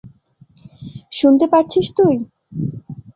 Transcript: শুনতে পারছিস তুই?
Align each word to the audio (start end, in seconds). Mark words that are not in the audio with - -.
শুনতে 1.11 1.45
পারছিস 1.53 1.85
তুই? 1.97 2.15